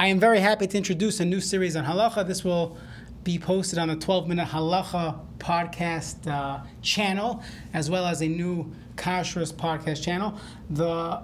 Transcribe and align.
I 0.00 0.06
am 0.06 0.18
very 0.18 0.40
happy 0.40 0.66
to 0.66 0.78
introduce 0.78 1.20
a 1.20 1.26
new 1.26 1.42
series 1.42 1.76
on 1.76 1.84
halacha. 1.84 2.26
This 2.26 2.42
will 2.42 2.78
be 3.22 3.38
posted 3.38 3.78
on 3.78 3.88
the 3.88 3.96
12 3.96 4.28
Minute 4.28 4.48
Halacha 4.48 5.20
podcast 5.36 6.26
uh, 6.26 6.64
channel, 6.80 7.42
as 7.74 7.90
well 7.90 8.06
as 8.06 8.22
a 8.22 8.26
new 8.26 8.72
Kashrus 8.96 9.52
podcast 9.52 10.02
channel. 10.02 10.40
The 10.70 11.20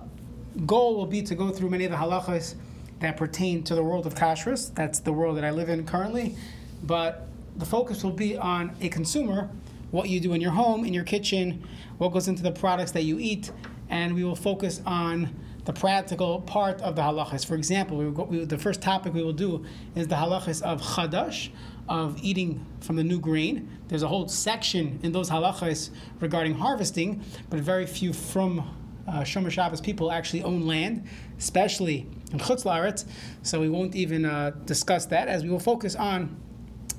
goal 0.67 0.95
will 0.95 1.07
be 1.07 1.23
to 1.23 1.35
go 1.35 1.49
through 1.49 1.71
many 1.71 1.87
of 1.87 1.91
the 1.91 1.97
halachas 1.97 2.55
that 3.01 3.17
pertain 3.17 3.63
to 3.63 3.75
the 3.75 3.83
world 3.83 4.07
of 4.07 4.15
Kashrus. 4.15 4.75
That's 4.75 4.99
the 4.99 5.11
world 5.11 5.39
that 5.39 5.45
I 5.47 5.53
live 5.53 5.71
in 5.71 5.87
currently. 5.87 6.37
But 6.83 7.29
the 7.57 7.65
focus 7.65 8.05
will 8.05 8.13
be 8.13 8.37
on 8.37 8.77
a 8.83 8.91
consumer, 8.91 9.49
what 9.91 10.11
you 10.11 10.21
do 10.21 10.35
in 10.35 10.43
your 10.43 10.53
home, 10.53 10.85
in 10.85 10.93
your 10.93 11.05
kitchen, 11.05 11.67
what 11.97 12.13
goes 12.13 12.29
into 12.29 12.43
the 12.43 12.53
products 12.53 12.93
that 12.93 13.05
you 13.05 13.19
eat, 13.19 13.51
and 13.89 14.15
we 14.15 14.23
will 14.23 14.37
focus 14.37 14.83
on 14.85 15.35
the 15.67 15.73
practical 15.73 16.41
part 16.41 16.81
of 16.81 16.97
the 16.97 17.03
halachas. 17.03 17.45
For 17.45 17.57
example, 17.57 17.99
we, 17.99 18.11
go, 18.11 18.23
we 18.25 18.45
the 18.45 18.57
first 18.57 18.81
topic 18.81 19.13
we 19.13 19.23
will 19.23 19.33
do 19.33 19.65
is 19.95 20.09
the 20.09 20.15
halachas 20.15 20.63
of 20.63 20.81
chadash, 20.81 21.51
of 21.89 22.19
eating 22.23 22.65
from 22.81 22.97
the 22.97 23.05
new 23.05 23.21
grain. 23.21 23.69
There's 23.89 24.03
a 24.03 24.09
whole 24.09 24.29
section 24.29 24.99
in 25.03 25.13
those 25.13 25.29
halachas 25.29 25.91
regarding 26.21 26.55
harvesting, 26.55 27.23
but 27.51 27.61
very 27.61 27.87
few 27.87 28.13
from 28.13 28.61
uh, 29.09 29.21
Shomer 29.21 29.51
Shabbos 29.51 29.81
people 29.81 30.11
actually 30.11 30.43
own 30.43 30.67
land, 30.67 31.07
especially 31.39 32.07
in 32.33 32.39
Chutz 32.39 32.65
La'aretz. 32.65 33.05
So 33.43 33.61
we 33.61 33.69
won't 33.69 33.95
even 33.95 34.25
uh, 34.25 34.53
discuss 34.65 35.07
that, 35.07 35.29
as 35.29 35.43
we 35.43 35.51
will 35.51 35.61
focus 35.61 35.95
on 35.95 36.41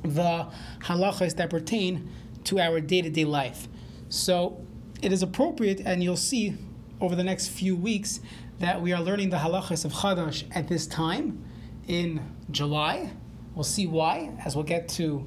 the 0.04 0.48
halachas 0.82 1.36
that 1.38 1.50
pertain 1.50 2.10
to 2.46 2.60
our 2.60 2.80
day-to-day 2.80 3.26
life. 3.26 3.68
So 4.10 4.66
it 5.02 5.12
is 5.12 5.24
appropriate, 5.24 5.82
and 5.82 6.04
you'll 6.04 6.16
see 6.16 6.56
over 7.00 7.16
the 7.16 7.24
next 7.24 7.50
few 7.50 7.76
weeks 7.76 8.20
that 8.60 8.82
we 8.82 8.92
are 8.94 9.02
learning 9.02 9.30
the 9.30 9.38
halachas 9.38 9.86
of 9.86 9.94
Chadash 9.94 10.44
at 10.56 10.68
this 10.68 10.88
time 10.88 11.44
in 11.88 12.22
July. 12.52 13.12
We'll 13.56 13.64
see 13.64 13.88
why 13.88 14.32
as 14.44 14.56
we'll 14.56 14.66
get 14.66 14.88
to 14.90 15.26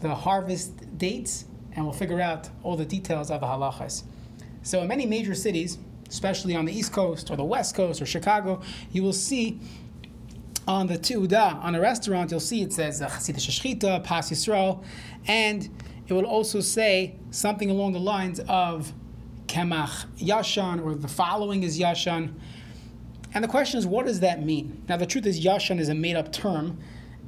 the 0.00 0.14
harvest 0.14 0.98
dates 0.98 1.44
and 1.74 1.84
we'll 1.84 1.94
figure 1.94 2.20
out 2.20 2.48
all 2.62 2.76
the 2.76 2.84
details 2.84 3.30
of 3.30 3.40
the 3.40 3.46
halachas. 3.46 4.02
So, 4.62 4.80
in 4.80 4.88
many 4.88 5.06
major 5.06 5.34
cities, 5.34 5.78
especially 6.08 6.54
on 6.54 6.64
the 6.64 6.72
East 6.72 6.92
Coast 6.92 7.30
or 7.30 7.36
the 7.36 7.44
West 7.44 7.74
Coast 7.74 8.02
or 8.02 8.06
Chicago, 8.06 8.60
you 8.90 9.02
will 9.02 9.12
see 9.12 9.60
on 10.68 10.86
the 10.86 10.98
Tu'uda, 10.98 11.62
on 11.62 11.74
a 11.74 11.80
restaurant, 11.80 12.30
you'll 12.30 12.40
see 12.40 12.62
it 12.62 12.72
says 12.72 13.02
uh, 13.02 13.08
Chassidishe 13.08 13.78
Shechita, 13.78 14.04
Pas 14.04 14.30
Yisrael, 14.30 14.84
and 15.26 15.68
it 16.06 16.12
will 16.12 16.26
also 16.26 16.60
say 16.60 17.16
something 17.30 17.70
along 17.70 17.92
the 17.92 18.00
lines 18.00 18.40
of 18.48 18.92
Kemach 19.52 20.06
Yashan, 20.16 20.82
or 20.82 20.94
the 20.94 21.08
following 21.08 21.62
is 21.62 21.78
Yashan. 21.78 22.32
And 23.34 23.44
the 23.44 23.48
question 23.48 23.78
is, 23.78 23.86
what 23.86 24.06
does 24.06 24.20
that 24.20 24.42
mean? 24.42 24.82
Now, 24.88 24.96
the 24.96 25.04
truth 25.04 25.26
is, 25.26 25.44
Yashan 25.44 25.78
is 25.78 25.90
a 25.90 25.94
made 25.94 26.16
up 26.16 26.32
term. 26.32 26.78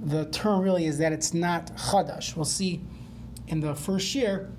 The 0.02 0.24
term 0.30 0.60
really 0.60 0.86
is 0.86 0.96
that 0.98 1.12
it's 1.12 1.34
not 1.34 1.76
Chadash. 1.76 2.34
We'll 2.34 2.46
see 2.46 2.80
in 3.48 3.60
the 3.60 3.74
first 3.74 4.14
year 4.14 4.50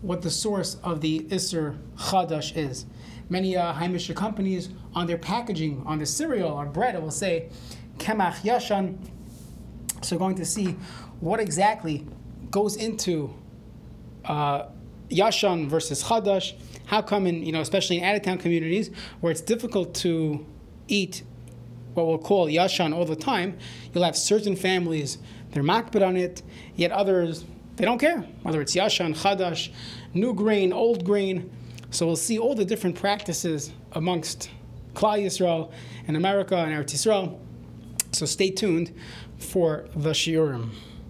what 0.00 0.22
the 0.22 0.30
source 0.30 0.78
of 0.82 1.00
the 1.00 1.20
Issur 1.30 1.78
Chadash 1.96 2.56
is. 2.56 2.86
Many 3.28 3.56
uh, 3.56 3.72
companies, 4.14 4.70
on 4.92 5.06
their 5.06 5.16
packaging, 5.16 5.84
on 5.86 6.00
the 6.00 6.06
cereal 6.06 6.50
or 6.50 6.66
bread, 6.66 6.96
it 6.96 7.02
will 7.02 7.12
say 7.12 7.50
Kemach 7.98 8.42
Yashan. 8.42 8.98
So, 10.02 10.18
going 10.18 10.34
to 10.36 10.44
see 10.44 10.76
what 11.20 11.38
exactly 11.38 12.04
goes 12.50 12.74
into 12.74 13.32
uh, 14.24 14.64
Yashan 15.12 15.68
versus 15.68 16.02
Chadash. 16.02 16.54
How 16.86 17.02
come 17.02 17.26
in, 17.26 17.44
you 17.44 17.52
know, 17.52 17.60
especially 17.60 17.98
in 17.98 18.04
out 18.04 18.16
of 18.16 18.22
town 18.22 18.38
communities 18.38 18.90
where 19.20 19.30
it's 19.30 19.40
difficult 19.40 19.94
to 19.96 20.44
eat 20.88 21.22
what 21.94 22.06
we'll 22.06 22.18
call 22.18 22.46
yashan 22.46 22.94
all 22.94 23.04
the 23.04 23.16
time, 23.16 23.58
you'll 23.92 24.04
have 24.04 24.16
certain 24.16 24.56
families, 24.56 25.18
they're 25.50 25.62
makpid 25.62 26.06
on 26.06 26.16
it, 26.16 26.42
yet 26.74 26.90
others, 26.90 27.44
they 27.76 27.84
don't 27.84 27.98
care, 27.98 28.20
whether 28.42 28.60
it's 28.60 28.74
yashan, 28.74 29.14
chadash, 29.14 29.70
new 30.14 30.34
grain, 30.34 30.72
old 30.72 31.04
grain. 31.04 31.50
So 31.90 32.06
we'll 32.06 32.16
see 32.16 32.38
all 32.38 32.54
the 32.54 32.64
different 32.64 32.96
practices 32.96 33.72
amongst 33.92 34.50
Klal 34.94 35.22
Yisrael 35.22 35.70
and 36.06 36.16
America 36.16 36.56
and 36.56 36.72
Eretz 36.72 36.94
Yisrael. 36.94 37.38
So 38.12 38.26
stay 38.26 38.50
tuned 38.50 38.94
for 39.38 39.86
the 39.94 40.10
shiurim. 40.10 40.70